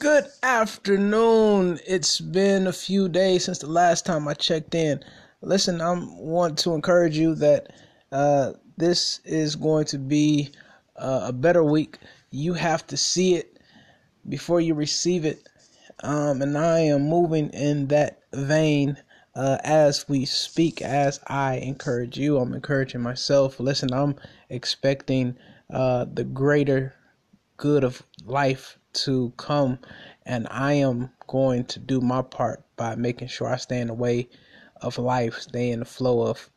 [0.00, 1.80] Good afternoon.
[1.84, 5.02] It's been a few days since the last time I checked in.
[5.42, 7.72] Listen, I want to encourage you that
[8.12, 10.52] uh, this is going to be
[10.94, 11.98] uh, a better week.
[12.30, 13.58] You have to see it
[14.28, 15.48] before you receive it.
[16.04, 18.98] Um, and I am moving in that vein
[19.34, 22.38] uh, as we speak, as I encourage you.
[22.38, 23.58] I'm encouraging myself.
[23.58, 24.14] Listen, I'm
[24.48, 25.36] expecting
[25.70, 26.94] uh, the greater
[27.56, 29.78] good of life to come,
[30.26, 33.94] and I am going to do my part by making sure I stay in the
[33.94, 34.28] way
[34.80, 36.50] of life, stay in the flow of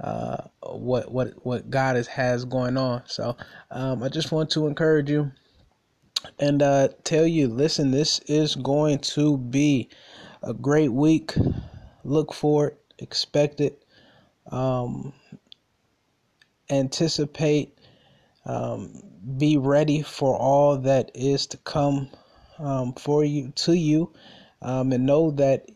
[0.00, 3.02] uh, what what what God is, has going on.
[3.06, 3.36] So
[3.70, 5.32] um, I just want to encourage you
[6.38, 9.88] and uh, tell you, listen, this is going to be
[10.42, 11.34] a great week.
[12.04, 13.84] Look for it, expect it,
[14.50, 15.12] um,
[16.70, 17.78] anticipate
[18.44, 22.10] um, be ready for all that is to come
[22.58, 24.12] um, for you to you,
[24.60, 25.70] um, and know that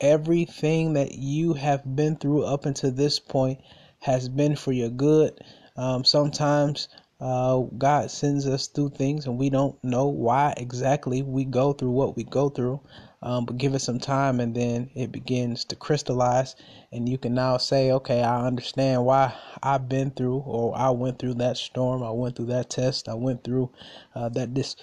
[0.00, 3.60] everything that you have been through up until this point
[4.00, 5.38] has been for your good.
[5.76, 6.88] Um, sometimes
[7.20, 11.90] uh, God sends us through things and we don't know why exactly we go through
[11.90, 12.80] what we go through.
[13.22, 16.54] Um, but give it some time and then it begins to crystallize,
[16.92, 21.18] and you can now say, okay, I understand why I've been through, or I went
[21.18, 23.70] through that storm, I went through that test, I went through
[24.14, 24.76] uh, that dis-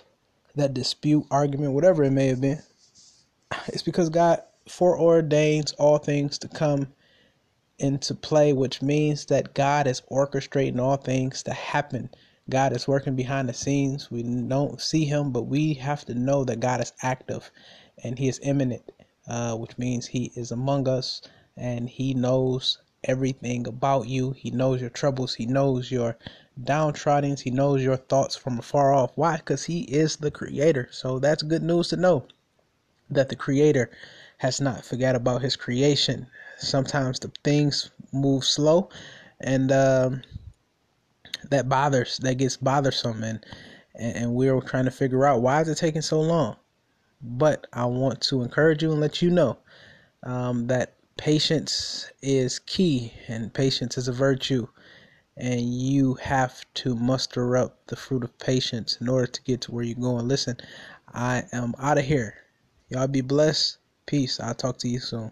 [0.55, 2.61] that dispute, argument, whatever it may have been.
[3.67, 6.87] It's because God foreordains all things to come
[7.79, 12.09] into play, which means that God is orchestrating all things to happen.
[12.49, 14.11] God is working behind the scenes.
[14.11, 17.51] We don't see him, but we have to know that God is active
[18.03, 18.91] and he is immanent,
[19.27, 21.21] uh, which means he is among us
[21.57, 24.31] and he knows everything about you.
[24.31, 25.35] He knows your troubles.
[25.35, 26.17] He knows your
[26.63, 27.37] downtrodden.
[27.37, 29.11] He knows your thoughts from afar off.
[29.15, 29.37] Why?
[29.37, 30.87] Because he is the creator.
[30.91, 32.25] So that's good news to know
[33.09, 33.89] that the creator
[34.37, 36.27] has not forgot about his creation.
[36.57, 38.89] Sometimes the things move slow
[39.41, 40.21] and um,
[41.49, 43.23] that bothers, that gets bothersome.
[43.23, 43.39] And,
[43.95, 46.57] and we're trying to figure out why is it taking so long?
[47.21, 49.57] But I want to encourage you and let you know
[50.23, 54.67] um, that patience is key and patience is a virtue.
[55.37, 59.71] And you have to muster up the fruit of patience in order to get to
[59.71, 60.27] where you're going.
[60.27, 60.57] Listen,
[61.13, 62.35] I am out of here.
[62.89, 63.77] Y'all be blessed.
[64.05, 64.39] Peace.
[64.39, 65.31] I'll talk to you soon.